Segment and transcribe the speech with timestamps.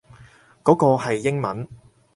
[0.63, 1.67] 嗰個係英文